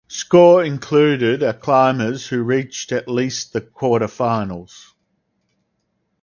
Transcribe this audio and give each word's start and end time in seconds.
Score 0.07 0.63
Included 0.63 1.43
are 1.43 1.53
climbers 1.53 2.25
who 2.25 2.41
reached 2.41 2.91
at 2.91 3.07
least 3.07 3.53
the 3.53 3.61
quarterfinals. 3.61 4.93